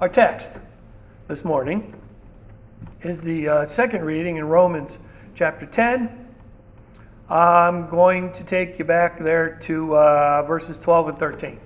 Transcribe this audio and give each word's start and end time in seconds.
Our 0.00 0.08
text 0.08 0.58
this 1.28 1.44
morning 1.44 1.94
is 3.02 3.20
the 3.20 3.46
uh, 3.46 3.66
second 3.66 4.02
reading 4.02 4.36
in 4.36 4.46
Romans 4.46 4.98
chapter 5.34 5.66
10. 5.66 6.26
I'm 7.28 7.86
going 7.86 8.32
to 8.32 8.42
take 8.42 8.78
you 8.78 8.86
back 8.86 9.18
there 9.18 9.56
to 9.56 9.94
uh, 9.98 10.42
verses 10.44 10.78
12 10.78 11.08
and 11.08 11.18
13. 11.18 11.60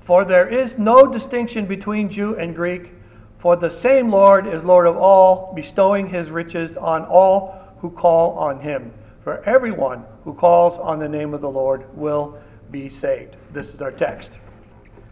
For 0.00 0.24
there 0.24 0.48
is 0.48 0.76
no 0.76 1.06
distinction 1.06 1.66
between 1.66 2.08
Jew 2.08 2.34
and 2.34 2.52
Greek, 2.52 2.94
for 3.36 3.54
the 3.54 3.70
same 3.70 4.08
Lord 4.08 4.48
is 4.48 4.64
Lord 4.64 4.88
of 4.88 4.96
all, 4.96 5.52
bestowing 5.54 6.08
his 6.08 6.32
riches 6.32 6.76
on 6.76 7.04
all 7.04 7.76
who 7.78 7.92
call 7.92 8.36
on 8.36 8.58
him. 8.58 8.92
For 9.20 9.40
everyone 9.44 10.04
who 10.24 10.34
calls 10.34 10.78
on 10.78 10.98
the 10.98 11.08
name 11.08 11.32
of 11.32 11.40
the 11.40 11.50
Lord 11.50 11.84
will 11.96 12.36
be 12.72 12.88
saved. 12.88 13.36
This 13.52 13.72
is 13.72 13.80
our 13.80 13.92
text. 13.92 14.40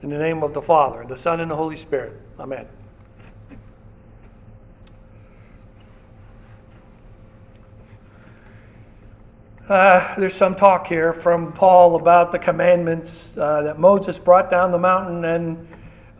In 0.06 0.10
the 0.10 0.18
name 0.18 0.44
of 0.44 0.54
the 0.54 0.62
Father, 0.62 1.04
the 1.04 1.16
Son, 1.16 1.40
and 1.40 1.50
the 1.50 1.56
Holy 1.56 1.74
Spirit. 1.74 2.12
Amen. 2.38 2.64
Uh, 9.68 10.14
there's 10.14 10.32
some 10.32 10.54
talk 10.54 10.86
here 10.86 11.12
from 11.12 11.52
Paul 11.52 11.96
about 11.96 12.30
the 12.30 12.38
commandments 12.38 13.36
uh, 13.36 13.62
that 13.62 13.80
Moses 13.80 14.16
brought 14.16 14.48
down 14.48 14.70
the 14.70 14.78
mountain, 14.78 15.24
and 15.24 15.66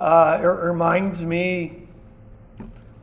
uh, 0.00 0.40
it 0.42 0.44
reminds 0.44 1.22
me 1.22 1.86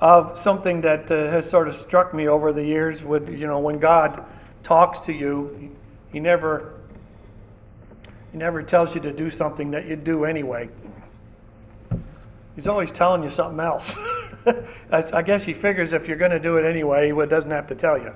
of 0.02 0.38
something 0.38 0.81
that 0.81 1.09
uh, 1.09 1.30
has 1.30 1.50
sort 1.50 1.70
of 1.70 1.77
struck 1.77 2.13
me 2.13 2.27
over 2.27 2.52
the 2.52 2.66
years. 2.66 3.05
With 3.05 3.30
you 3.30 3.47
know, 3.47 3.59
when 3.59 3.80
God 3.80 4.25
talks 4.63 5.00
to 5.05 5.13
you, 5.13 5.55
he, 5.58 5.70
he 6.11 6.20
never 6.20 6.73
he 8.34 8.40
never 8.40 8.64
tells 8.64 8.96
you 8.96 9.02
to 9.02 9.14
do 9.14 9.30
something 9.30 9.70
that 9.72 9.86
you 9.86 9.96
do 9.96 10.26
anyway. 10.26 10.68
He's 12.56 12.68
always 12.68 12.92
telling 12.92 13.22
you 13.22 13.30
something 13.30 13.59
else. 13.59 13.96
I 14.92 15.22
guess 15.22 15.44
he 15.44 15.54
figures 15.54 15.94
if 15.94 16.08
you're 16.08 16.17
going 16.17 16.31
to 16.31 16.40
do 16.40 16.58
it 16.58 16.66
anyway, 16.66 17.14
he 17.14 17.25
doesn't 17.28 17.52
have 17.52 17.67
to 17.67 17.75
tell 17.75 17.95
you. 17.95 18.12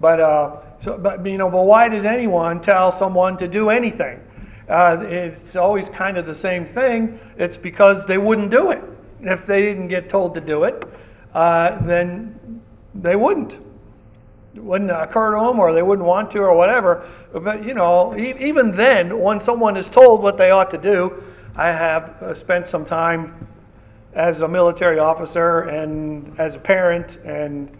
But, 0.00 0.20
uh, 0.20 0.62
so, 0.80 0.96
but 0.96 1.24
you 1.26 1.36
know, 1.36 1.50
but 1.50 1.64
why 1.66 1.90
does 1.90 2.06
anyone 2.06 2.62
tell 2.62 2.90
someone 2.90 3.36
to 3.36 3.46
do 3.46 3.68
anything? 3.68 4.20
Uh, 4.70 5.04
it's 5.06 5.54
always 5.54 5.90
kind 5.90 6.16
of 6.16 6.24
the 6.24 6.34
same 6.34 6.64
thing. 6.64 7.20
It's 7.36 7.58
because 7.58 8.06
they 8.06 8.16
wouldn't 8.16 8.50
do 8.50 8.70
it. 8.70 8.82
If 9.20 9.44
they 9.44 9.60
didn't 9.60 9.88
get 9.88 10.08
told 10.08 10.34
to 10.34 10.40
do 10.40 10.64
it, 10.64 10.82
uh, 11.34 11.78
then 11.82 12.62
they 12.94 13.16
wouldn't 13.16 13.58
wouldn't 14.58 14.90
occur 14.90 15.32
to 15.32 15.46
them 15.46 15.58
or 15.58 15.72
they 15.72 15.82
wouldn't 15.82 16.06
want 16.06 16.30
to 16.32 16.40
or 16.40 16.54
whatever. 16.54 17.06
But, 17.32 17.64
you 17.64 17.74
know, 17.74 18.16
even 18.16 18.70
then, 18.70 19.18
when 19.18 19.40
someone 19.40 19.76
is 19.76 19.88
told 19.88 20.22
what 20.22 20.36
they 20.36 20.50
ought 20.50 20.70
to 20.70 20.78
do, 20.78 21.22
I 21.56 21.72
have 21.72 22.10
uh, 22.22 22.34
spent 22.34 22.68
some 22.68 22.84
time 22.84 23.46
as 24.14 24.40
a 24.40 24.48
military 24.48 24.98
officer 24.98 25.62
and 25.62 26.38
as 26.38 26.56
a 26.56 26.58
parent 26.58 27.18
and 27.24 27.70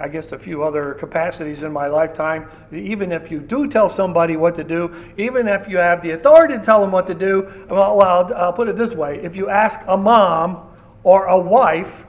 I 0.00 0.06
guess 0.06 0.30
a 0.30 0.38
few 0.38 0.62
other 0.62 0.94
capacities 0.94 1.64
in 1.64 1.72
my 1.72 1.88
lifetime. 1.88 2.48
Even 2.70 3.10
if 3.10 3.32
you 3.32 3.40
do 3.40 3.66
tell 3.66 3.88
somebody 3.88 4.36
what 4.36 4.54
to 4.54 4.64
do, 4.64 4.94
even 5.16 5.48
if 5.48 5.68
you 5.68 5.78
have 5.78 6.02
the 6.02 6.12
authority 6.12 6.56
to 6.56 6.62
tell 6.62 6.80
them 6.80 6.92
what 6.92 7.06
to 7.08 7.14
do, 7.14 7.50
well, 7.68 8.00
I'll, 8.00 8.32
I'll 8.34 8.52
put 8.52 8.68
it 8.68 8.76
this 8.76 8.94
way 8.94 9.18
if 9.22 9.34
you 9.34 9.48
ask 9.48 9.80
a 9.88 9.96
mom 9.96 10.68
or 11.02 11.26
a 11.26 11.38
wife 11.38 12.06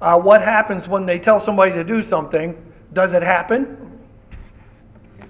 uh, 0.00 0.18
what 0.18 0.42
happens 0.42 0.88
when 0.88 1.06
they 1.06 1.18
tell 1.18 1.40
somebody 1.40 1.72
to 1.72 1.84
do 1.84 2.02
something, 2.02 2.56
does 2.92 3.12
it 3.12 3.22
happen? 3.22 3.98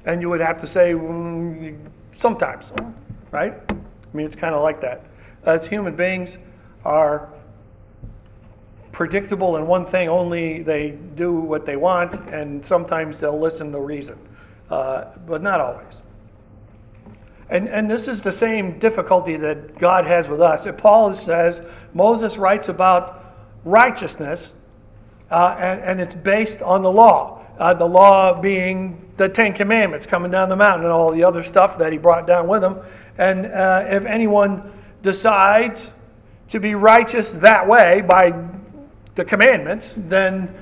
And 0.04 0.20
you 0.20 0.28
would 0.28 0.40
have 0.40 0.58
to 0.58 0.66
say, 0.66 0.92
mm, 0.92 1.78
sometimes, 2.10 2.72
right? 3.30 3.54
I 3.70 4.16
mean, 4.16 4.26
it's 4.26 4.36
kind 4.36 4.54
of 4.54 4.62
like 4.62 4.80
that. 4.80 5.04
As 5.44 5.66
human 5.66 5.94
beings 5.94 6.38
are 6.84 7.28
predictable 8.92 9.56
in 9.56 9.66
one 9.66 9.86
thing 9.86 10.08
only, 10.08 10.62
they 10.62 10.92
do 11.14 11.34
what 11.34 11.64
they 11.64 11.76
want, 11.76 12.16
and 12.30 12.64
sometimes 12.64 13.20
they'll 13.20 13.38
listen 13.38 13.72
to 13.72 13.80
reason, 13.80 14.18
uh, 14.70 15.04
but 15.26 15.42
not 15.42 15.60
always. 15.60 16.02
And, 17.50 17.68
and 17.68 17.90
this 17.90 18.08
is 18.08 18.22
the 18.22 18.32
same 18.32 18.78
difficulty 18.78 19.36
that 19.36 19.76
God 19.76 20.06
has 20.06 20.28
with 20.28 20.40
us. 20.40 20.66
If 20.66 20.76
Paul 20.76 21.12
says, 21.12 21.62
Moses 21.94 22.38
writes 22.38 22.68
about 22.68 23.34
righteousness, 23.64 24.54
uh, 25.30 25.56
and, 25.58 25.80
and 25.82 26.00
it's 26.00 26.14
based 26.14 26.62
on 26.62 26.82
the 26.82 26.90
law 26.90 27.40
uh, 27.60 27.74
the 27.74 27.86
law 27.86 28.40
being 28.40 28.98
the 29.18 29.28
Ten 29.28 29.52
Commandments 29.52 30.06
coming 30.06 30.30
down 30.30 30.48
the 30.48 30.56
mountain 30.56 30.86
and 30.86 30.92
all 30.92 31.12
the 31.12 31.22
other 31.22 31.42
stuff 31.42 31.76
that 31.76 31.92
he 31.92 31.98
brought 31.98 32.26
down 32.26 32.48
with 32.48 32.64
him. 32.64 32.78
And 33.18 33.46
uh, 33.46 33.84
if 33.86 34.06
anyone 34.06 34.72
decides 35.02 35.92
to 36.48 36.58
be 36.58 36.74
righteous 36.74 37.32
that 37.32 37.68
way 37.68 38.00
by 38.00 38.32
the 39.14 39.24
commandments, 39.24 39.94
then 39.94 40.52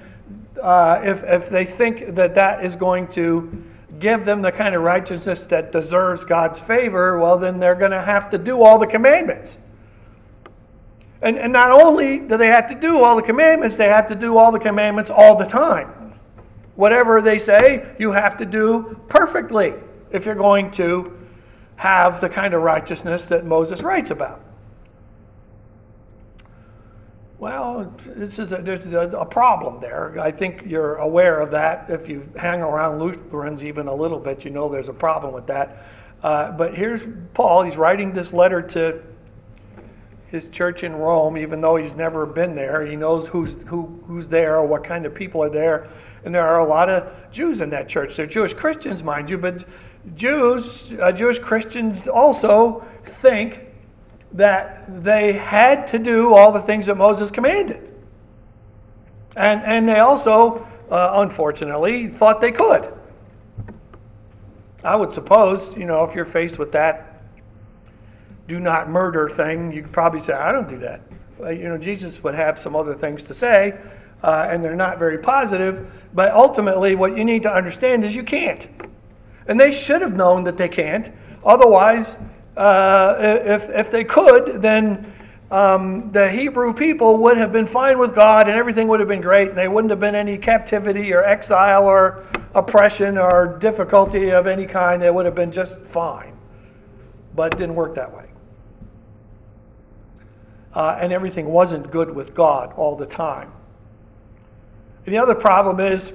uh, 0.60 1.00
if, 1.04 1.22
if 1.22 1.48
they 1.48 1.64
think 1.64 2.16
that 2.16 2.34
that 2.34 2.64
is 2.64 2.74
going 2.74 3.06
to 3.08 3.64
give 4.00 4.24
them 4.24 4.42
the 4.42 4.50
kind 4.50 4.74
of 4.74 4.82
righteousness 4.82 5.46
that 5.46 5.70
deserves 5.70 6.24
God's 6.24 6.58
favor, 6.58 7.20
well, 7.20 7.38
then 7.38 7.60
they're 7.60 7.76
going 7.76 7.92
to 7.92 8.02
have 8.02 8.28
to 8.30 8.38
do 8.38 8.60
all 8.60 8.76
the 8.76 8.86
commandments. 8.88 9.56
And, 11.20 11.36
and 11.36 11.52
not 11.52 11.72
only 11.72 12.20
do 12.20 12.36
they 12.36 12.46
have 12.46 12.68
to 12.68 12.74
do 12.74 13.02
all 13.02 13.16
the 13.16 13.22
commandments, 13.22 13.76
they 13.76 13.88
have 13.88 14.06
to 14.08 14.14
do 14.14 14.36
all 14.36 14.52
the 14.52 14.60
commandments 14.60 15.10
all 15.10 15.36
the 15.36 15.46
time 15.46 16.08
whatever 16.78 17.20
they 17.20 17.40
say, 17.40 17.92
you 17.98 18.12
have 18.12 18.36
to 18.36 18.46
do 18.46 18.96
perfectly 19.08 19.74
if 20.12 20.24
you're 20.24 20.36
going 20.36 20.70
to 20.70 21.12
have 21.74 22.20
the 22.20 22.28
kind 22.28 22.54
of 22.54 22.62
righteousness 22.62 23.28
that 23.28 23.44
Moses 23.44 23.82
writes 23.82 24.10
about. 24.10 24.40
Well, 27.40 27.92
this 28.06 28.38
is 28.38 28.52
a, 28.52 28.62
there's 28.62 28.86
a, 28.92 29.08
a, 29.08 29.26
problem 29.26 29.80
there. 29.80 30.20
I 30.20 30.30
think 30.30 30.62
you're 30.66 30.94
aware 30.96 31.40
of 31.40 31.50
that. 31.50 31.90
If 31.90 32.08
you 32.08 32.28
hang 32.36 32.60
around 32.60 33.00
Lutherans 33.00 33.64
even 33.64 33.88
a 33.88 33.94
little 33.94 34.20
bit, 34.20 34.44
you 34.44 34.52
know 34.52 34.68
there's 34.68 34.88
a 34.88 34.94
problem 34.94 35.34
with 35.34 35.48
that. 35.48 35.82
Uh, 36.22 36.52
but 36.52 36.76
here's 36.76 37.08
Paul. 37.34 37.64
He's 37.64 37.76
writing 37.76 38.12
this 38.12 38.32
letter 38.32 38.62
to 38.62 39.02
his 40.30 40.48
church 40.48 40.84
in 40.84 40.94
Rome, 40.94 41.38
even 41.38 41.60
though 41.60 41.76
he's 41.76 41.94
never 41.94 42.26
been 42.26 42.54
there. 42.54 42.84
He 42.84 42.96
knows 42.96 43.26
who's 43.28 43.62
who, 43.62 43.86
who's 44.06 44.28
there 44.28 44.56
or 44.56 44.66
what 44.66 44.84
kind 44.84 45.06
of 45.06 45.14
people 45.14 45.42
are 45.42 45.50
there. 45.50 45.88
And 46.24 46.34
there 46.34 46.46
are 46.46 46.60
a 46.60 46.66
lot 46.66 46.90
of 46.90 47.30
Jews 47.30 47.60
in 47.60 47.70
that 47.70 47.88
church. 47.88 48.16
They're 48.16 48.26
Jewish 48.26 48.52
Christians, 48.52 49.02
mind 49.02 49.30
you, 49.30 49.38
but 49.38 49.64
Jews, 50.14 50.92
uh, 51.00 51.12
Jewish 51.12 51.38
Christians 51.38 52.08
also 52.08 52.80
think 53.04 53.66
that 54.32 55.02
they 55.02 55.32
had 55.32 55.86
to 55.88 55.98
do 55.98 56.34
all 56.34 56.52
the 56.52 56.60
things 56.60 56.86
that 56.86 56.96
Moses 56.96 57.30
commanded. 57.30 57.88
And, 59.36 59.62
and 59.62 59.88
they 59.88 60.00
also, 60.00 60.66
uh, 60.90 61.12
unfortunately, 61.14 62.08
thought 62.08 62.40
they 62.40 62.52
could. 62.52 62.92
I 64.84 64.96
would 64.96 65.10
suppose, 65.10 65.76
you 65.76 65.86
know, 65.86 66.04
if 66.04 66.14
you're 66.14 66.24
faced 66.24 66.58
with 66.58 66.72
that 66.72 67.17
do 68.48 68.58
not 68.58 68.88
murder 68.88 69.28
thing, 69.28 69.70
you 69.70 69.82
could 69.82 69.92
probably 69.92 70.20
say, 70.20 70.32
I 70.32 70.50
don't 70.50 70.68
do 70.68 70.78
that. 70.78 71.02
You 71.38 71.68
know, 71.68 71.78
Jesus 71.78 72.24
would 72.24 72.34
have 72.34 72.58
some 72.58 72.74
other 72.74 72.94
things 72.94 73.24
to 73.24 73.34
say, 73.34 73.78
uh, 74.22 74.48
and 74.50 74.64
they're 74.64 74.74
not 74.74 74.98
very 74.98 75.18
positive. 75.18 76.08
But 76.14 76.32
ultimately, 76.32 76.96
what 76.96 77.16
you 77.16 77.24
need 77.24 77.42
to 77.44 77.52
understand 77.52 78.04
is 78.04 78.16
you 78.16 78.24
can't. 78.24 78.66
And 79.46 79.60
they 79.60 79.70
should 79.70 80.00
have 80.00 80.16
known 80.16 80.44
that 80.44 80.56
they 80.56 80.68
can't. 80.68 81.12
Otherwise, 81.44 82.18
uh, 82.56 83.16
if, 83.20 83.68
if 83.68 83.90
they 83.90 84.02
could, 84.02 84.60
then 84.60 85.12
um, 85.50 86.10
the 86.12 86.28
Hebrew 86.28 86.74
people 86.74 87.18
would 87.18 87.36
have 87.36 87.52
been 87.52 87.66
fine 87.66 87.98
with 87.98 88.14
God 88.14 88.48
and 88.48 88.56
everything 88.56 88.88
would 88.88 89.00
have 89.00 89.08
been 89.08 89.20
great, 89.20 89.50
and 89.50 89.58
there 89.58 89.70
wouldn't 89.70 89.90
have 89.90 90.00
been 90.00 90.14
any 90.14 90.36
captivity 90.36 91.12
or 91.12 91.22
exile 91.22 91.86
or 91.86 92.24
oppression 92.54 93.16
or 93.16 93.58
difficulty 93.58 94.32
of 94.32 94.46
any 94.46 94.66
kind. 94.66 95.02
It 95.02 95.14
would 95.14 95.24
have 95.26 95.34
been 95.34 95.52
just 95.52 95.86
fine. 95.86 96.36
But 97.34 97.54
it 97.54 97.58
didn't 97.58 97.76
work 97.76 97.94
that 97.94 98.14
way. 98.14 98.27
Uh, 100.78 100.96
and 101.00 101.12
everything 101.12 101.46
wasn't 101.46 101.90
good 101.90 102.14
with 102.14 102.36
God 102.36 102.72
all 102.76 102.94
the 102.94 103.04
time. 103.04 103.50
And 105.04 105.12
the 105.12 105.18
other 105.18 105.34
problem 105.34 105.80
is 105.80 106.14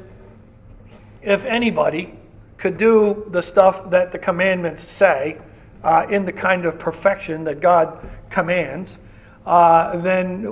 if 1.21 1.43
anybody 1.43 2.17
could 2.57 2.77
do 2.77 3.27
the 3.31 3.41
stuff 3.41 3.89
that 3.89 4.13
the 4.13 4.17
commandments 4.17 4.81
say 4.81 5.38
uh, 5.83 6.07
in 6.09 6.23
the 6.23 6.31
kind 6.31 6.65
of 6.65 6.79
perfection 6.79 7.43
that 7.43 7.59
God 7.59 8.09
commands, 8.29 8.99
uh, 9.45 9.97
then 9.97 10.45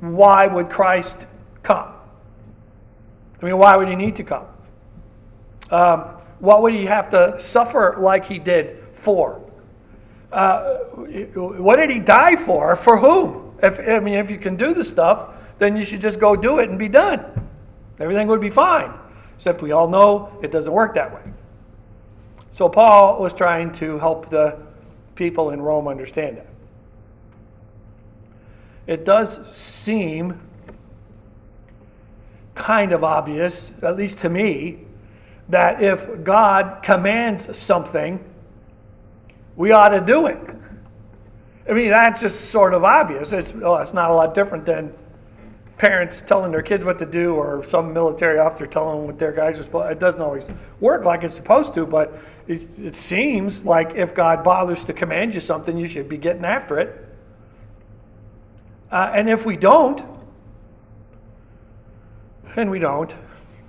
why 0.00 0.46
would 0.46 0.70
Christ 0.70 1.26
come? 1.62 1.92
I 3.42 3.44
mean, 3.44 3.58
why 3.58 3.76
would 3.76 3.90
he 3.90 3.94
need 3.94 4.16
to 4.16 4.24
come? 4.24 4.46
Um, 5.70 6.00
what 6.38 6.62
would 6.62 6.72
he 6.72 6.86
have 6.86 7.10
to 7.10 7.38
suffer 7.38 7.94
like 7.98 8.24
he 8.24 8.38
did 8.38 8.82
for? 8.92 9.38
Uh, 10.32 10.78
what 11.26 11.76
did 11.76 11.90
he 11.90 11.98
die 11.98 12.36
for? 12.36 12.74
For 12.74 12.96
whom? 12.96 13.39
If, 13.62 13.80
I 13.80 14.00
mean, 14.00 14.14
if 14.14 14.30
you 14.30 14.38
can 14.38 14.56
do 14.56 14.74
the 14.74 14.84
stuff, 14.84 15.58
then 15.58 15.76
you 15.76 15.84
should 15.84 16.00
just 16.00 16.18
go 16.20 16.34
do 16.34 16.58
it 16.58 16.70
and 16.70 16.78
be 16.78 16.88
done. 16.88 17.24
Everything 17.98 18.26
would 18.28 18.40
be 18.40 18.50
fine. 18.50 18.92
Except 19.36 19.62
we 19.62 19.72
all 19.72 19.88
know 19.88 20.38
it 20.42 20.50
doesn't 20.50 20.72
work 20.72 20.94
that 20.94 21.12
way. 21.12 21.22
So 22.50 22.68
Paul 22.68 23.20
was 23.20 23.32
trying 23.32 23.72
to 23.72 23.98
help 23.98 24.28
the 24.28 24.58
people 25.14 25.50
in 25.50 25.60
Rome 25.60 25.86
understand 25.86 26.38
that. 26.38 26.46
it 28.86 29.04
does 29.04 29.46
seem 29.46 30.40
kind 32.56 32.90
of 32.90 33.04
obvious, 33.04 33.70
at 33.82 33.96
least 33.96 34.18
to 34.18 34.28
me, 34.28 34.80
that 35.48 35.80
if 35.80 36.24
God 36.24 36.82
commands 36.82 37.56
something, 37.56 38.18
we 39.54 39.70
ought 39.70 39.90
to 39.90 40.00
do 40.00 40.26
it. 40.26 40.38
I 41.68 41.72
mean, 41.72 41.90
that's 41.90 42.20
just 42.20 42.50
sort 42.50 42.74
of 42.74 42.84
obvious. 42.84 43.32
It's, 43.32 43.54
well, 43.54 43.76
it's 43.78 43.94
not 43.94 44.10
a 44.10 44.14
lot 44.14 44.34
different 44.34 44.64
than 44.64 44.92
parents 45.80 46.20
telling 46.20 46.52
their 46.52 46.62
kids 46.62 46.84
what 46.84 46.98
to 46.98 47.06
do 47.06 47.34
or 47.34 47.62
some 47.62 47.92
military 47.92 48.38
officer 48.38 48.66
telling 48.66 48.98
them 48.98 49.06
what 49.06 49.18
their 49.18 49.32
guys 49.32 49.58
are 49.58 49.62
supposed 49.62 49.90
It 49.90 49.98
doesn't 49.98 50.20
always 50.20 50.50
work 50.78 51.06
like 51.06 51.22
it's 51.22 51.32
supposed 51.32 51.72
to, 51.74 51.86
but 51.86 52.18
it, 52.48 52.68
it 52.78 52.94
seems 52.94 53.64
like 53.64 53.94
if 53.94 54.14
God 54.14 54.44
bothers 54.44 54.84
to 54.84 54.92
command 54.92 55.32
you 55.32 55.40
something, 55.40 55.78
you 55.78 55.88
should 55.88 56.08
be 56.08 56.18
getting 56.18 56.44
after 56.44 56.78
it. 56.78 57.08
Uh, 58.90 59.12
and 59.14 59.28
if 59.30 59.46
we 59.46 59.56
don't, 59.56 60.02
and 62.56 62.70
we 62.70 62.78
don't, 62.78 63.16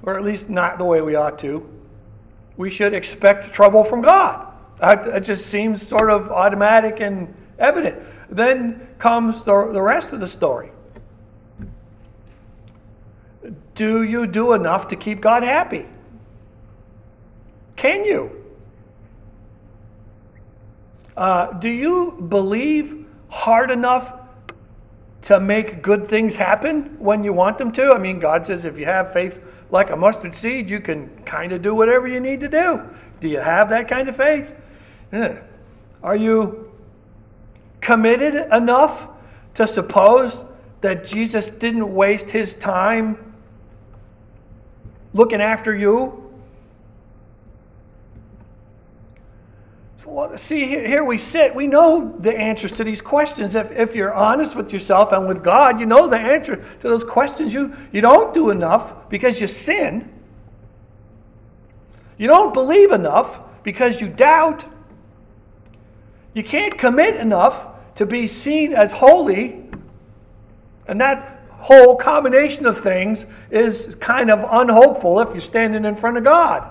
or 0.03 0.17
at 0.17 0.23
least 0.23 0.49
not 0.49 0.79
the 0.79 0.85
way 0.85 1.01
we 1.01 1.15
ought 1.15 1.39
to, 1.39 1.69
we 2.57 2.69
should 2.69 2.93
expect 2.93 3.53
trouble 3.53 3.83
from 3.83 4.01
God. 4.01 4.47
It 4.83 5.21
just 5.21 5.47
seems 5.47 5.81
sort 5.81 6.09
of 6.09 6.29
automatic 6.31 6.99
and 6.99 7.33
evident. 7.61 8.01
Then 8.29 8.87
comes 8.97 9.45
the, 9.45 9.71
the 9.71 9.81
rest 9.81 10.13
of 10.13 10.19
the 10.19 10.27
story. 10.27 10.71
Do 13.75 14.03
you 14.03 14.27
do 14.27 14.53
enough 14.53 14.89
to 14.89 14.95
keep 14.95 15.21
God 15.21 15.43
happy? 15.43 15.85
Can 17.75 18.03
you? 18.03 18.31
Uh, 21.15 21.53
do 21.53 21.69
you 21.69 22.27
believe 22.29 23.05
hard 23.29 23.71
enough 23.71 24.21
to 25.21 25.39
make 25.39 25.81
good 25.81 26.07
things 26.07 26.35
happen 26.35 26.97
when 26.99 27.23
you 27.23 27.31
want 27.31 27.57
them 27.57 27.71
to. 27.71 27.93
I 27.93 27.97
mean, 27.97 28.19
God 28.19 28.45
says 28.45 28.65
if 28.65 28.77
you 28.77 28.85
have 28.85 29.13
faith 29.13 29.41
like 29.69 29.91
a 29.91 29.95
mustard 29.95 30.33
seed, 30.33 30.69
you 30.69 30.79
can 30.79 31.09
kind 31.23 31.51
of 31.51 31.61
do 31.61 31.75
whatever 31.75 32.07
you 32.07 32.19
need 32.19 32.39
to 32.41 32.49
do. 32.49 32.81
Do 33.19 33.27
you 33.27 33.39
have 33.39 33.69
that 33.69 33.87
kind 33.87 34.09
of 34.09 34.15
faith? 34.15 34.55
Are 36.03 36.15
you 36.15 36.70
committed 37.81 38.35
enough 38.53 39.09
to 39.55 39.67
suppose 39.67 40.45
that 40.79 41.03
Jesus 41.03 41.49
didn't 41.49 41.93
waste 41.93 42.29
his 42.29 42.55
time 42.55 43.33
looking 45.13 45.41
after 45.41 45.75
you 45.75 46.21
Well, 50.11 50.37
see, 50.37 50.65
here 50.65 51.05
we 51.05 51.17
sit. 51.17 51.55
We 51.55 51.67
know 51.67 52.13
the 52.19 52.37
answers 52.37 52.73
to 52.73 52.83
these 52.83 53.01
questions. 53.01 53.55
If, 53.55 53.71
if 53.71 53.95
you're 53.95 54.13
honest 54.13 54.57
with 54.57 54.73
yourself 54.73 55.13
and 55.13 55.25
with 55.25 55.41
God, 55.41 55.79
you 55.79 55.85
know 55.85 56.05
the 56.05 56.17
answer 56.17 56.57
to 56.57 56.79
those 56.79 57.05
questions. 57.05 57.53
You, 57.53 57.73
you 57.93 58.01
don't 58.01 58.33
do 58.33 58.49
enough 58.49 59.09
because 59.09 59.39
you 59.39 59.47
sin. 59.47 60.11
You 62.17 62.27
don't 62.27 62.53
believe 62.53 62.91
enough 62.91 63.39
because 63.63 64.01
you 64.01 64.09
doubt. 64.09 64.65
You 66.33 66.43
can't 66.43 66.77
commit 66.77 67.15
enough 67.15 67.69
to 68.01 68.05
be 68.07 68.25
seen 68.25 68.73
as 68.73 68.91
holy. 68.91 69.63
And 70.87 70.99
that 70.99 71.39
whole 71.51 71.95
combination 71.95 72.65
of 72.65 72.75
things 72.75 73.27
is 73.51 73.95
kind 73.97 74.31
of 74.31 74.43
unhopeful 74.51 75.19
if 75.19 75.29
you're 75.29 75.39
standing 75.39 75.85
in 75.85 75.93
front 75.93 76.17
of 76.17 76.23
God. 76.23 76.67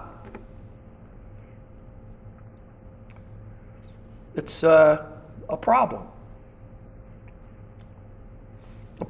it's 4.35 4.65
uh, 4.65 5.07
a 5.49 5.57
problem. 5.57 6.03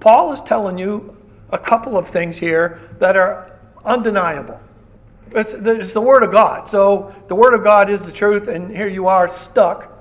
Paul 0.00 0.32
is 0.32 0.43
telling 0.43 0.76
you 0.76 1.16
a 1.50 1.58
couple 1.58 1.96
of 1.96 2.06
things 2.06 2.37
here 2.37 2.81
that 2.99 3.16
are 3.16 3.58
undeniable. 3.84 4.61
It's, 5.31 5.55
it's 5.55 5.94
the 5.94 6.00
Word 6.00 6.23
of 6.23 6.32
God. 6.32 6.69
So 6.69 7.14
the 7.28 7.34
Word 7.34 7.55
of 7.55 7.64
God 7.64 7.88
is 7.88 8.05
the 8.05 8.12
truth, 8.12 8.49
and 8.49 8.75
here 8.75 8.88
you 8.88 9.06
are 9.06 9.26
stuck. 9.28 10.00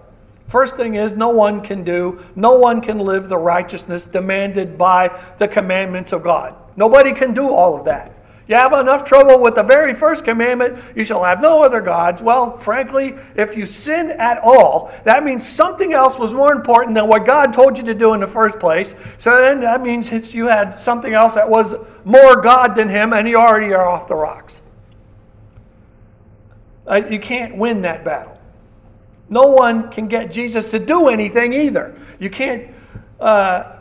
First 0.50 0.78
thing 0.78 0.96
is, 0.96 1.16
no 1.16 1.30
one 1.30 1.62
can 1.62 1.84
do, 1.84 2.20
no 2.36 2.54
one 2.54 2.82
can 2.82 2.98
live 2.98 3.30
the 3.30 3.38
righteousness 3.38 4.08
demanded 4.08 4.80
by 4.80 5.16
the 5.38 5.48
commandments 5.48 6.12
of 6.12 6.24
God. 6.24 6.56
Nobody 6.76 7.14
can 7.14 7.36
do 7.36 7.54
all 7.54 7.78
of 7.78 7.86
that. 7.86 8.16
You 8.48 8.56
have 8.56 8.74
enough 8.74 9.04
trouble 9.04 9.40
with 9.44 9.54
the 9.54 9.62
very 9.62 9.94
first 9.94 10.26
commandment, 10.26 10.84
you 10.96 11.06
shall 11.06 11.24
have 11.24 11.40
no 11.40 11.64
other 11.64 11.82
gods. 11.82 12.20
Well, 12.20 12.50
frankly, 12.50 13.14
if 13.36 13.56
you 13.56 13.68
sin 13.68 14.10
at 14.18 14.40
all, 14.40 14.92
that 15.04 15.24
means 15.24 15.48
something 15.48 15.94
else 15.94 16.18
was 16.18 16.34
more 16.34 16.52
important 16.52 16.96
than 16.96 17.08
what 17.08 17.28
God 17.28 17.54
told 17.54 17.78
you 17.78 17.84
to 17.84 17.94
do 17.94 18.16
in 18.16 18.20
the 18.20 18.26
first 18.26 18.58
place. 18.58 18.96
So 19.20 19.40
then 19.40 19.60
that 19.60 19.84
means 19.84 20.34
you 20.34 20.48
had 20.48 20.72
something 20.72 21.14
else 21.14 21.36
that 21.36 21.48
was 21.48 21.76
more 22.06 22.42
God 22.42 22.74
than 22.74 22.90
Him, 22.90 23.14
and 23.14 23.30
you 23.30 23.38
already 23.38 23.72
are 23.76 23.88
off 23.88 24.08
the 24.08 24.16
rocks. 24.16 24.64
Uh, 26.88 27.04
you 27.08 27.20
can't 27.20 27.56
win 27.56 27.84
that 27.84 28.04
battle. 28.04 28.39
No 29.30 29.48
one 29.48 29.92
can 29.92 30.08
get 30.08 30.32
Jesus 30.32 30.72
to 30.72 30.80
do 30.80 31.10
anything 31.10 31.54
either. 31.54 32.00
You 32.20 32.30
can't. 32.30 32.74
Uh, 33.20 33.76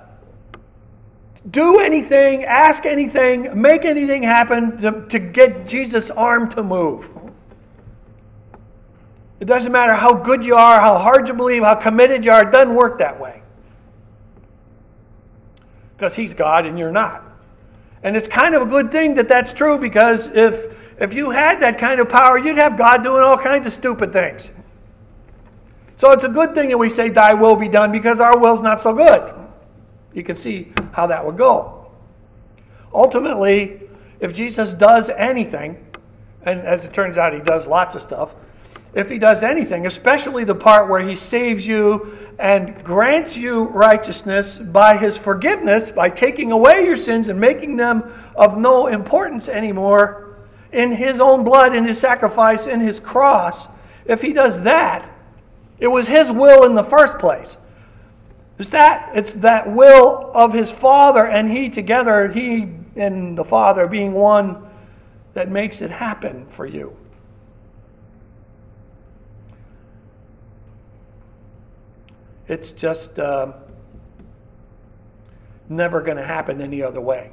do 1.51 1.81
anything, 1.81 2.45
ask 2.45 2.85
anything, 2.85 3.61
make 3.61 3.85
anything 3.85 4.23
happen 4.23 4.77
to, 4.79 5.07
to 5.09 5.19
get 5.19 5.67
Jesus' 5.67 6.11
arm 6.11 6.49
to 6.51 6.63
move. 6.63 7.11
It 9.41 9.47
doesn't 9.47 9.71
matter 9.71 9.95
how 9.95 10.15
good 10.15 10.45
you 10.45 10.57
are, 10.57 10.81
how 10.81 10.99
hard 10.99 11.29
you 11.29 11.35
believe, 11.35 11.63
how 11.63 11.77
committed 11.77 12.25
you 12.25 12.33
are, 12.33 12.47
it 12.47 12.53
doesn't 12.53 12.75
work 12.75 12.99
that 12.99 13.19
way. 13.19 13.43
Because 15.97 16.17
He's 16.17 16.35
God 16.35 16.67
and 16.67 16.79
you're 16.79 16.93
not. 16.93 17.25
And 18.03 18.17
it's 18.17 18.29
kind 18.29 18.55
of 18.55 18.63
a 18.63 18.67
good 18.67 18.91
thing 18.91 19.15
that 19.15 19.29
that's 19.29 19.53
true 19.53 19.79
because 19.79 20.29
if, 20.29 21.01
if 21.01 21.15
you 21.15 21.31
had 21.31 21.61
that 21.61 21.79
kind 21.79 22.01
of 22.01 22.09
power, 22.09 22.39
you'd 22.39 22.57
have 22.57 22.77
God 22.77 23.03
doing 23.03 23.23
all 23.23 23.39
kinds 23.39 23.67
of 23.67 23.73
stupid 23.73 24.13
things. 24.13 24.53
So 25.99 26.13
it's 26.13 26.23
a 26.23 26.29
good 26.29 26.55
thing 26.55 26.69
that 26.69 26.79
we 26.79 26.91
say, 26.91 27.09
Thy 27.09 27.35
will 27.35 27.57
be 27.57 27.69
done 27.69 27.91
because 27.91 28.21
our 28.21 28.39
will's 28.39 28.61
not 28.61 28.79
so 28.79 28.95
good. 28.95 29.35
You 30.15 30.23
can 30.23 30.37
see 30.37 30.71
how 30.93 31.09
that 31.09 31.27
would 31.27 31.37
go. 31.37 31.91
Ultimately, 32.95 33.83
if 34.21 34.33
Jesus 34.33 34.73
does 34.73 35.11
anything, 35.11 35.85
and 36.43 36.61
as 36.61 36.85
it 36.85 36.93
turns 36.93 37.19
out, 37.19 37.35
he 37.35 37.41
does 37.41 37.67
lots 37.67 37.97
of 37.97 38.01
stuff. 38.01 38.37
If 38.95 39.09
he 39.09 39.19
does 39.19 39.43
anything, 39.43 39.87
especially 39.87 40.45
the 40.45 40.55
part 40.55 40.89
where 40.89 41.01
he 41.01 41.17
saves 41.17 41.67
you 41.67 42.17
and 42.39 42.81
grants 42.85 43.37
you 43.37 43.65
righteousness 43.65 44.57
by 44.57 44.97
his 44.97 45.19
forgiveness, 45.19 45.91
by 45.91 46.11
taking 46.11 46.53
away 46.53 46.85
your 46.85 46.97
sins 46.97 47.29
and 47.29 47.41
making 47.41 47.77
them 47.77 48.09
of 48.37 48.57
no 48.57 48.87
importance 48.87 49.49
anymore 49.49 50.37
in 50.71 50.93
his 50.93 51.19
own 51.19 51.43
blood, 51.43 51.75
in 51.75 51.85
his 51.85 51.99
sacrifice, 51.99 52.69
in 52.69 52.79
his 52.79 53.01
cross, 53.01 53.67
if 54.07 54.23
he 54.23 54.33
does 54.33 54.63
that, 54.63 55.11
it 55.79 55.89
was 55.89 56.09
his 56.09 56.31
will 56.33 56.65
in 56.65 56.75
the 56.75 56.83
first 56.83 57.19
place. 57.19 57.57
It's 58.59 58.69
that, 58.71 59.11
it's 59.15 59.35
that 59.35 59.71
will 59.73 60.33
of 60.35 60.53
his 60.53 60.73
Father 60.73 61.27
and 61.27 61.49
he 61.49 61.71
together, 61.71 62.29
he 62.29 62.69
and 62.97 63.39
the 63.39 63.45
Father 63.45 63.87
being 63.87 64.13
one, 64.13 64.69
that 65.35 65.49
makes 65.49 65.81
it 65.81 65.91
happen 65.91 66.45
for 66.47 66.67
you. 66.67 66.97
It's 72.49 72.73
just 72.73 73.19
uh, 73.19 73.53
never 75.69 76.01
going 76.01 76.17
to 76.17 76.25
happen 76.25 76.61
any 76.61 76.83
other 76.83 77.01
way. 77.01 77.31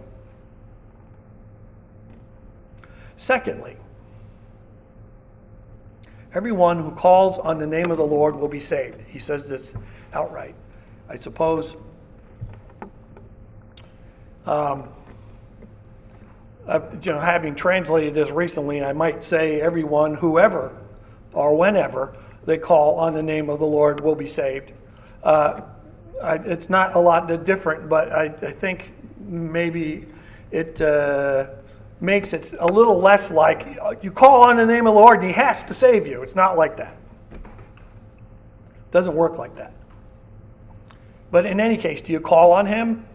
Secondly, 3.16 3.78
everyone 6.36 6.80
who 6.80 6.92
calls 6.92 7.40
on 7.40 7.58
the 7.58 7.66
name 7.66 7.90
of 7.90 7.98
the 7.98 8.06
Lord 8.06 8.36
will 8.36 8.50
be 8.50 8.60
saved. 8.60 9.02
He 9.08 9.18
says 9.18 9.50
this 9.50 9.74
outright. 10.14 10.56
I 11.10 11.16
suppose. 11.16 11.76
Um, 14.46 14.90
uh, 16.68 16.80
you 17.02 17.12
know, 17.12 17.20
having 17.20 17.56
translated 17.56 18.14
this 18.14 18.32
recently, 18.32 18.84
I 18.84 18.92
might 18.92 19.24
say 19.24 19.62
everyone, 19.62 20.16
whoever 20.16 20.76
or 21.34 21.56
whenever 21.56 22.18
they 22.46 22.58
call 22.58 22.96
on 22.96 23.14
the 23.14 23.24
name 23.24 23.50
of 23.50 23.60
the 23.60 23.66
Lord 23.66 24.02
will 24.02 24.16
be 24.16 24.28
saved. 24.28 24.74
Uh, 25.24 25.62
I, 26.22 26.36
it's 26.36 26.70
not 26.70 26.96
a 26.96 27.00
lot 27.00 27.28
different, 27.46 27.88
but 27.88 28.12
I, 28.12 28.26
I 28.26 28.30
think 28.30 28.94
maybe 29.20 30.08
it 30.52 30.82
uh, 30.82 31.50
makes 32.02 32.34
it 32.34 32.54
a 32.60 32.68
little 32.68 33.00
less 33.00 33.32
like 33.32 33.78
you 34.02 34.12
call 34.12 34.44
on 34.44 34.58
the 34.58 34.66
name 34.66 34.86
of 34.88 34.94
the 34.94 35.00
Lord 35.00 35.20
and 35.20 35.28
He 35.28 35.34
has 35.34 35.64
to 35.64 35.74
save 35.74 36.06
you. 36.06 36.22
It's 36.22 36.36
not 36.36 36.58
like 36.58 36.78
that. 36.78 36.96
It 37.34 38.92
doesn't 38.92 39.16
work 39.16 39.38
like 39.38 39.56
that. 39.56 39.74
But 41.32 41.46
in 41.46 41.60
any 41.60 41.78
case, 41.78 42.02
do 42.02 42.12
you 42.14 42.20
call 42.20 42.52
on 42.52 42.66
Him? 42.66 43.06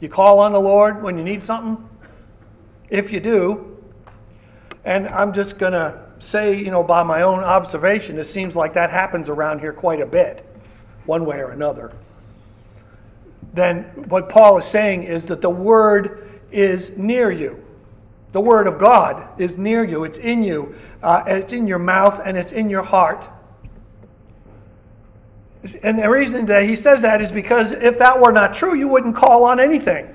You 0.00 0.08
call 0.08 0.38
on 0.38 0.52
the 0.52 0.60
Lord 0.60 1.02
when 1.02 1.18
you 1.18 1.24
need 1.24 1.42
something? 1.42 1.88
If 2.88 3.12
you 3.12 3.20
do, 3.20 3.76
and 4.84 5.06
I'm 5.08 5.32
just 5.32 5.58
going 5.58 5.74
to 5.74 6.02
say, 6.18 6.54
you 6.56 6.70
know, 6.70 6.82
by 6.82 7.02
my 7.02 7.22
own 7.22 7.40
observation, 7.40 8.18
it 8.18 8.24
seems 8.24 8.56
like 8.56 8.72
that 8.72 8.90
happens 8.90 9.28
around 9.28 9.60
here 9.60 9.72
quite 9.72 10.00
a 10.00 10.06
bit, 10.06 10.44
one 11.04 11.24
way 11.24 11.38
or 11.40 11.50
another. 11.50 11.92
then 13.52 13.84
what 14.08 14.28
Paul 14.28 14.58
is 14.58 14.64
saying 14.64 15.04
is 15.04 15.26
that 15.26 15.40
the 15.40 15.50
Word 15.50 16.39
is 16.52 16.96
near 16.96 17.30
you. 17.30 17.62
The 18.32 18.40
Word 18.40 18.66
of 18.66 18.78
God 18.78 19.40
is 19.40 19.58
near 19.58 19.84
you, 19.84 20.04
it's 20.04 20.18
in 20.18 20.42
you, 20.42 20.74
uh, 21.02 21.24
it's 21.26 21.52
in 21.52 21.66
your 21.66 21.78
mouth, 21.78 22.20
and 22.24 22.36
it's 22.36 22.52
in 22.52 22.70
your 22.70 22.82
heart. 22.82 23.28
And 25.82 25.98
the 25.98 26.08
reason 26.08 26.46
that 26.46 26.62
he 26.64 26.74
says 26.74 27.02
that 27.02 27.20
is 27.20 27.32
because 27.32 27.72
if 27.72 27.98
that 27.98 28.18
were 28.18 28.32
not 28.32 28.54
true, 28.54 28.74
you 28.74 28.88
wouldn't 28.88 29.14
call 29.14 29.44
on 29.44 29.60
anything. 29.60 30.14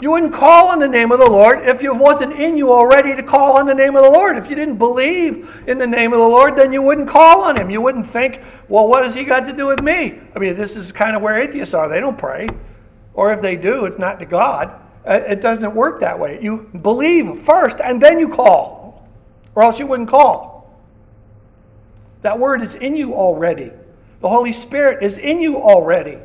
You 0.00 0.12
wouldn't 0.12 0.32
call 0.32 0.68
on 0.68 0.78
the 0.78 0.86
name 0.86 1.10
of 1.10 1.18
the 1.18 1.28
Lord 1.28 1.62
if 1.62 1.82
it 1.82 1.94
wasn't 1.94 2.32
in 2.34 2.56
you 2.56 2.72
already 2.72 3.16
to 3.16 3.22
call 3.22 3.58
on 3.58 3.66
the 3.66 3.74
name 3.74 3.96
of 3.96 4.04
the 4.04 4.10
Lord. 4.10 4.38
If 4.38 4.48
you 4.48 4.54
didn't 4.54 4.78
believe 4.78 5.64
in 5.66 5.76
the 5.76 5.88
name 5.88 6.12
of 6.12 6.20
the 6.20 6.28
Lord, 6.28 6.56
then 6.56 6.72
you 6.72 6.82
wouldn't 6.82 7.08
call 7.08 7.42
on 7.42 7.60
him. 7.60 7.68
You 7.68 7.82
wouldn't 7.82 8.06
think, 8.06 8.40
well, 8.68 8.86
what 8.86 9.02
has 9.02 9.12
he 9.12 9.24
got 9.24 9.44
to 9.46 9.52
do 9.52 9.66
with 9.66 9.82
me? 9.82 10.20
I 10.36 10.38
mean, 10.38 10.54
this 10.54 10.76
is 10.76 10.92
kind 10.92 11.16
of 11.16 11.22
where 11.22 11.36
atheists 11.36 11.74
are. 11.74 11.88
They 11.88 11.98
don't 11.98 12.16
pray. 12.16 12.46
Or 13.18 13.32
if 13.32 13.42
they 13.42 13.56
do, 13.56 13.84
it's 13.84 13.98
not 13.98 14.20
to 14.20 14.26
God. 14.26 14.80
Uh, 15.04 15.20
it 15.26 15.40
doesn't 15.40 15.74
work 15.74 15.98
that 15.98 16.16
way. 16.16 16.38
You 16.40 16.70
believe 16.82 17.36
first 17.36 17.80
and 17.80 18.00
then 18.00 18.20
you 18.20 18.28
call, 18.28 19.08
or 19.56 19.64
else 19.64 19.80
you 19.80 19.88
wouldn't 19.88 20.08
call. 20.08 20.72
That 22.20 22.38
word 22.38 22.62
is 22.62 22.76
in 22.76 22.94
you 22.94 23.14
already. 23.14 23.72
The 24.20 24.28
Holy 24.28 24.52
Spirit 24.52 25.02
is 25.02 25.18
in 25.18 25.40
you 25.40 25.56
already. 25.56 26.18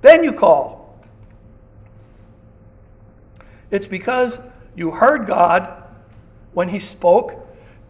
Then 0.00 0.22
you 0.22 0.32
call. 0.32 0.96
It's 3.72 3.88
because 3.88 4.38
you 4.76 4.92
heard 4.92 5.26
God 5.26 5.82
when 6.52 6.68
He 6.68 6.78
spoke, 6.78 7.34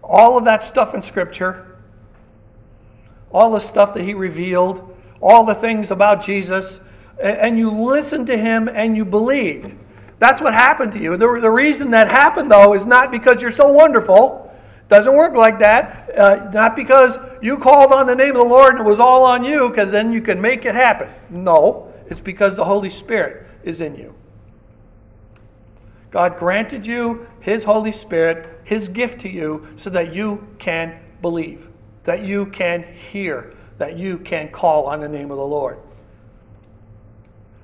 all 0.03 0.39
of 0.39 0.47
that 0.47 0.63
stuff 0.63 0.95
in 0.95 1.03
Scripture, 1.03 1.77
all 3.31 3.51
the 3.51 3.61
stuff 3.61 3.93
that 3.93 4.05
He 4.05 4.15
revealed, 4.15 4.97
all 5.21 5.45
the 5.45 5.55
things 5.55 5.91
about 5.91 6.25
Jesus, 6.25 6.81
and 7.23 7.59
you 7.59 7.71
listened 7.71 8.27
to 8.27 8.37
Him 8.37 8.69
and 8.69 8.97
you 8.97 9.05
believed. 9.05 9.77
That's 10.19 10.41
what 10.41 10.55
happened 10.55 10.93
to 10.93 10.99
you. 11.01 11.17
The, 11.17 11.41
the 11.41 11.51
reason 11.51 11.91
that 11.93 12.09
happened, 12.09 12.51
though, 12.51 12.75
is 12.75 12.87
not 12.87 13.11
because 13.11 13.43
you're 13.43 13.51
so 13.51 13.73
wonderful. 13.73 14.55
Doesn't 14.89 15.17
work 15.17 15.35
like 15.35 15.59
that. 15.61 16.17
Uh, 16.17 16.51
not 16.53 16.77
because 16.77 17.19
you 17.41 17.57
called 17.57 17.93
on 17.93 18.07
the 18.07 18.15
name 18.15 18.31
of 18.31 18.37
the 18.37 18.45
Lord 18.45 18.77
and 18.77 18.87
it 18.87 18.89
was 18.89 19.01
all 19.01 19.25
on 19.25 19.45
you, 19.45 19.69
because 19.71 19.91
then 19.91 20.13
you 20.13 20.21
can 20.21 20.41
make 20.41 20.65
it 20.65 20.75
happen. 20.75 21.09
No, 21.31 21.93
it's 22.07 22.21
because 22.21 22.57
the 22.57 22.65
Holy 22.65 22.91
Spirit 22.91 23.47
is 23.65 23.81
in 23.81 23.97
you. 23.97 24.15
God 26.11 26.37
granted 26.37 26.87
you 26.87 27.27
His 27.41 27.65
Holy 27.65 27.91
Spirit, 27.91 28.61
His 28.65 28.89
gift 28.89 29.19
to 29.21 29.31
you, 29.31 29.67
so 29.77 29.91
that 29.91 30.15
you 30.15 30.47
can 30.59 31.01
believe, 31.23 31.69
that 32.05 32.23
you 32.23 32.47
can 32.47 32.83
hear, 32.83 33.55
that 33.79 33.97
you 33.99 34.19
can 34.19 34.51
call 34.51 34.87
on 34.87 35.01
the 35.01 35.09
name 35.09 35.31
of 35.31 35.39
the 35.39 35.47
Lord. 35.47 35.79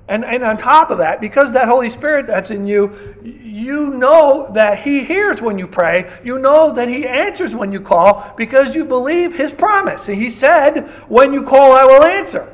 And, 0.09 0.25
and 0.25 0.43
on 0.43 0.57
top 0.57 0.89
of 0.89 0.97
that, 0.97 1.21
because 1.21 1.53
that 1.53 1.67
Holy 1.67 1.89
Spirit 1.89 2.25
that's 2.25 2.49
in 2.49 2.65
you, 2.65 2.93
you 3.23 3.91
know 3.91 4.49
that 4.53 4.79
He 4.79 5.03
hears 5.03 5.41
when 5.41 5.57
you 5.57 5.67
pray. 5.67 6.11
You 6.23 6.39
know 6.39 6.73
that 6.73 6.89
He 6.89 7.07
answers 7.07 7.55
when 7.55 7.71
you 7.71 7.79
call 7.79 8.33
because 8.35 8.75
you 8.75 8.85
believe 8.85 9.35
His 9.35 9.51
promise. 9.51 10.05
He 10.07 10.29
said, 10.29 10.87
When 11.07 11.31
you 11.31 11.43
call, 11.43 11.73
I 11.73 11.85
will 11.85 12.03
answer. 12.03 12.51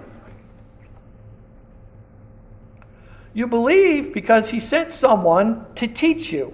You 3.35 3.47
believe 3.47 4.13
because 4.13 4.50
he 4.50 4.62
sent 4.62 4.93
someone 4.93 5.65
to 5.75 5.88
teach 5.88 6.31
you, 6.31 6.53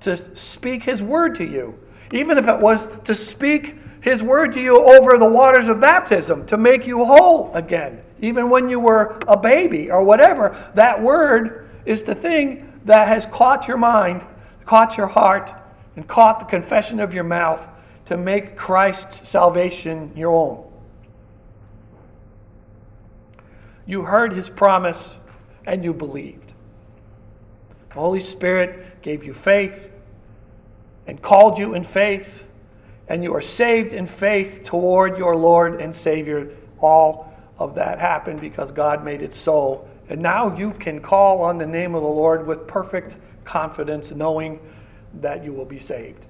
to 0.00 0.16
speak 0.34 0.82
his 0.82 1.02
word 1.02 1.34
to 1.36 1.44
you. 1.44 1.78
Even 2.10 2.38
if 2.38 2.48
it 2.48 2.58
was 2.58 2.98
to 3.02 3.14
speak 3.14 3.76
his 4.02 4.22
word 4.22 4.52
to 4.52 4.60
you 4.60 4.78
over 4.78 5.18
the 5.18 5.28
waters 5.28 5.68
of 5.68 5.80
baptism, 5.80 6.46
to 6.46 6.56
make 6.56 6.86
you 6.86 7.04
whole 7.04 7.52
again, 7.54 8.02
even 8.20 8.50
when 8.50 8.68
you 8.68 8.80
were 8.80 9.18
a 9.28 9.36
baby 9.36 9.90
or 9.90 10.04
whatever, 10.04 10.56
that 10.74 11.00
word 11.02 11.68
is 11.84 12.02
the 12.02 12.14
thing 12.14 12.80
that 12.84 13.08
has 13.08 13.26
caught 13.26 13.68
your 13.68 13.76
mind, 13.76 14.24
caught 14.64 14.96
your 14.96 15.06
heart, 15.06 15.52
and 15.96 16.06
caught 16.06 16.38
the 16.38 16.44
confession 16.44 17.00
of 17.00 17.14
your 17.14 17.24
mouth 17.24 17.68
to 18.06 18.16
make 18.16 18.56
Christ's 18.56 19.28
salvation 19.28 20.12
your 20.16 20.32
own. 20.32 20.66
You 23.86 24.02
heard 24.02 24.32
his 24.32 24.48
promise 24.48 25.16
and 25.66 25.84
you 25.84 25.92
believed. 25.92 26.54
The 27.88 27.94
Holy 27.94 28.20
Spirit 28.20 29.02
gave 29.02 29.24
you 29.24 29.34
faith 29.34 29.90
and 31.06 31.20
called 31.20 31.58
you 31.58 31.74
in 31.74 31.82
faith, 31.82 32.46
and 33.10 33.24
you 33.24 33.34
are 33.34 33.40
saved 33.40 33.92
in 33.92 34.06
faith 34.06 34.62
toward 34.62 35.18
your 35.18 35.34
Lord 35.34 35.80
and 35.80 35.92
Savior. 35.92 36.48
All 36.78 37.34
of 37.58 37.74
that 37.74 37.98
happened 37.98 38.40
because 38.40 38.70
God 38.70 39.04
made 39.04 39.20
it 39.20 39.34
so. 39.34 39.84
And 40.08 40.22
now 40.22 40.56
you 40.56 40.72
can 40.72 41.00
call 41.00 41.42
on 41.42 41.58
the 41.58 41.66
name 41.66 41.96
of 41.96 42.02
the 42.02 42.08
Lord 42.08 42.46
with 42.46 42.68
perfect 42.68 43.16
confidence, 43.42 44.12
knowing 44.12 44.60
that 45.14 45.44
you 45.44 45.52
will 45.52 45.64
be 45.64 45.80
saved. 45.80 46.24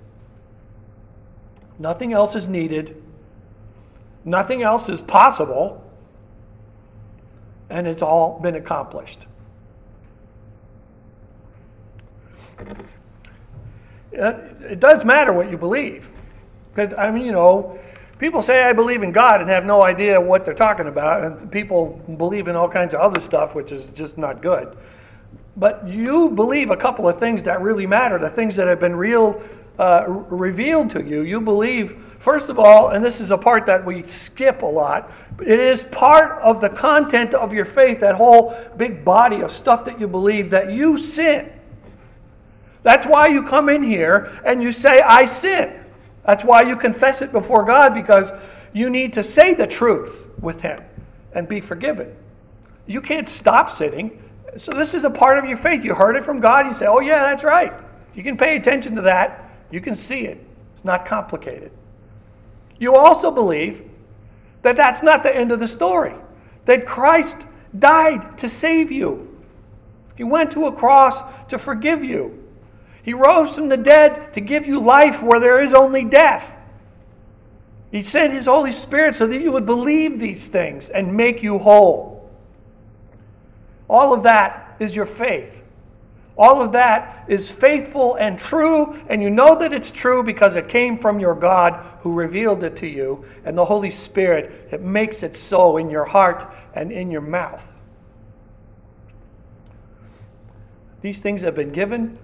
Nothing 1.79 2.15
else 2.15 2.35
is 2.35 2.49
needed, 2.49 3.01
nothing 4.25 4.63
else 4.63 4.89
is 4.89 5.03
possible 5.03 5.85
and 7.69 7.87
it's 7.87 8.03
all 8.03 8.41
been 8.41 8.55
accomplished. 8.55 9.27
It 14.13 14.81
does 14.81 15.05
matter 15.05 15.35
what 15.35 15.51
you 15.51 15.59
believe. 15.59 16.15
Because, 16.71 16.95
I 16.95 17.11
mean, 17.11 17.25
you 17.25 17.33
know, 17.33 17.79
people 18.19 18.43
say, 18.43 18.65
I 18.65 18.73
believe 18.73 19.03
in 19.03 19.13
God 19.13 19.41
and 19.41 19.51
have 19.51 19.65
no 19.65 19.83
idea 19.83 20.21
what 20.21 20.45
they're 20.45 20.55
talking 20.55 20.87
about. 20.87 21.23
And 21.25 21.51
people 21.51 22.01
believe 22.19 22.49
in 22.49 22.57
all 22.57 22.69
kinds 22.69 22.95
of 22.95 23.01
other 23.01 23.21
stuff, 23.21 23.55
which 23.55 23.73
is 23.73 23.91
just 23.91 24.19
not 24.19 24.43
good. 24.43 24.77
But 25.57 25.87
you 25.87 26.31
believe 26.31 26.71
a 26.71 26.77
couple 26.77 27.09
of 27.09 27.19
things 27.19 27.43
that 27.45 27.61
really 27.61 27.87
matter, 27.87 28.19
the 28.19 28.31
things 28.31 28.57
that 28.57 28.69
have 28.69 28.81
been 28.81 28.95
real 28.95 29.43
uh, 29.79 30.05
revealed 30.07 30.91
to 30.91 31.03
you. 31.03 31.23
You 31.23 31.41
believe, 31.41 31.97
first 32.19 32.51
of 32.51 32.59
all, 32.59 32.91
and 32.91 33.03
this 33.05 33.19
is 33.19 33.31
a 33.31 33.39
part 33.39 33.65
that 33.67 33.85
we 33.85 34.03
skip 34.03 34.63
a 34.63 34.67
lot, 34.67 35.11
it 35.41 35.59
is 35.59 35.85
part 35.85 36.39
of 36.43 36.61
the 36.61 36.69
content 36.69 37.33
of 37.33 37.55
your 37.55 37.65
faith, 37.65 38.01
that 38.01 38.15
whole 38.15 38.55
big 38.77 39.05
body 39.05 39.41
of 39.41 39.51
stuff 39.51 39.87
that 39.87 39.99
you 39.99 40.07
believe, 40.07 40.51
that 40.51 40.71
you 40.71 40.99
sin. 40.99 41.51
That's 42.83 43.07
why 43.07 43.29
you 43.29 43.43
come 43.43 43.71
in 43.71 43.83
here 43.83 44.31
and 44.45 44.63
you 44.63 44.71
say, 44.71 45.01
I 45.01 45.25
sin. 45.25 45.80
That's 46.25 46.45
why 46.45 46.63
you 46.63 46.77
confess 46.77 47.23
it 47.23 47.33
before 47.33 47.65
God, 47.65 47.95
because 47.95 48.33
you 48.73 48.91
need 48.91 49.13
to 49.15 49.23
say 49.23 49.55
the 49.55 49.67
truth 49.67 50.31
with 50.41 50.61
Him 50.61 50.83
and 51.33 51.49
be 51.49 51.61
forgiven. 51.61 52.15
You 52.87 53.01
can't 53.01 53.29
stop 53.29 53.71
sinning. 53.71 54.23
So, 54.57 54.73
this 54.73 54.95
is 54.95 55.05
a 55.05 55.11
part 55.11 55.39
of 55.39 55.45
your 55.45 55.57
faith. 55.57 55.85
You 55.85 55.95
heard 55.95 56.17
it 56.17 56.23
from 56.23 56.41
God, 56.41 56.67
you 56.67 56.75
say, 56.75 56.87
Oh, 56.87 57.01
yeah, 57.01 57.23
that's 57.23 57.45
right. 57.45 57.73
You 58.15 58.23
can 58.23 58.37
pay 58.37 58.57
attention 58.57 58.97
to 58.97 59.03
that 59.03 59.51
you 59.71 59.81
can 59.81 59.95
see 59.95 60.27
it, 60.27 60.45
it's 60.73 60.85
not 60.85 61.07
complicated. 61.07 61.71
You 62.79 62.97
also 62.97 63.31
believe 63.31 63.85
that 64.63 64.77
that's 64.77 65.03
not 65.03 65.23
the 65.23 65.35
end 65.35 65.53
of 65.53 65.61
the 65.61 65.69
story, 65.69 66.15
that 66.65 66.87
Christ 66.87 67.47
died 67.79 68.37
to 68.39 68.49
save 68.49 68.91
you. 68.91 69.27
He 70.17 70.25
went 70.25 70.51
to 70.53 70.67
a 70.67 70.73
cross 70.73 71.23
to 71.47 71.59
forgive 71.59 72.05
you. 72.05 72.40
He 73.03 73.15
rose 73.15 73.55
from 73.55 73.69
the 73.69 73.77
dead 73.77 74.33
to 74.35 74.41
give 74.41 74.67
you 74.67 74.81
life 74.81 75.23
where 75.23 75.41
there 75.41 75.61
is 75.61 75.75
only 75.75 76.05
death. 76.05 76.59
He 77.91 78.03
sent 78.03 78.33
His 78.33 78.47
Holy 78.47 78.71
Spirit 78.71 79.15
so 79.15 79.27
that 79.27 79.41
you 79.41 79.53
would 79.53 79.67
believe 79.67 80.19
these 80.19 80.49
things 80.49 80.89
and 80.89 81.17
make 81.17 81.43
you 81.43 81.59
whole. 81.59 82.31
All 83.89 84.15
of 84.15 84.23
that 84.23 84.77
is 84.79 84.95
your 84.95 85.07
faith. 85.07 85.65
All 86.39 86.63
of 86.63 86.73
that 86.73 87.27
is 87.29 87.51
faithful 87.51 88.15
and 88.15 88.39
true, 88.39 88.95
and 89.09 89.23
you 89.23 89.29
know 89.29 89.55
that 89.57 89.75
it's 89.75 89.91
true 89.91 90.23
because 90.23 90.57
it 90.57 90.69
came 90.69 90.97
from 90.97 91.21
your 91.21 91.35
God 91.35 91.85
who 92.01 92.15
revealed 92.15 92.65
it 92.65 92.77
to 92.77 92.87
you, 92.87 93.25
and 93.45 93.59
the 93.59 93.65
Holy 93.65 93.91
Spirit, 93.91 94.71
that 94.71 94.81
makes 94.81 95.23
it 95.23 95.35
so 95.35 95.77
in 95.77 95.91
your 95.91 96.05
heart 96.05 96.47
and 96.75 96.93
in 96.93 97.11
your 97.11 97.21
mouth. 97.21 97.75
These 101.03 101.21
things 101.21 101.43
have 101.43 101.55
been 101.55 101.73
given, 101.73 102.17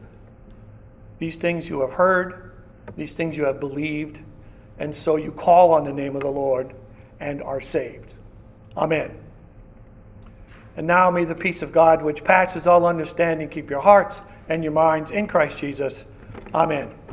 these 1.18 1.36
things 1.36 1.68
you 1.68 1.80
have 1.80 1.92
heard, 1.92 2.52
these 2.96 3.16
things 3.16 3.36
you 3.36 3.44
have 3.44 3.60
believed, 3.60 4.20
and 4.78 4.94
so 4.94 5.16
you 5.16 5.32
call 5.32 5.72
on 5.72 5.84
the 5.84 5.92
name 5.92 6.16
of 6.16 6.22
the 6.22 6.30
Lord 6.30 6.74
and 7.20 7.42
are 7.42 7.60
saved. 7.60 8.14
Amen. 8.76 9.16
And 10.76 10.86
now 10.86 11.10
may 11.10 11.24
the 11.24 11.34
peace 11.34 11.62
of 11.62 11.72
God, 11.72 12.02
which 12.02 12.22
passes 12.22 12.66
all 12.66 12.86
understanding, 12.86 13.48
keep 13.48 13.70
your 13.70 13.80
hearts 13.80 14.20
and 14.48 14.62
your 14.62 14.72
minds 14.72 15.10
in 15.10 15.26
Christ 15.26 15.58
Jesus. 15.58 16.04
Amen. 16.54 16.96